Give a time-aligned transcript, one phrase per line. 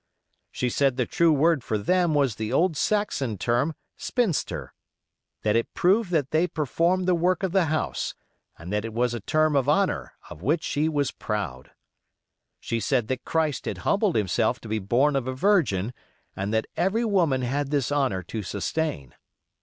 [0.51, 4.73] She said the true word for them was the old Saxon term "spinster";
[5.43, 8.15] that it proved that they performed the work of the house,
[8.57, 11.69] and that it was a term of honor of which she was proud.
[12.59, 15.93] She said that Christ had humbled himself to be born of a Virgin,
[16.35, 19.13] and that every woman had this honor to sustain.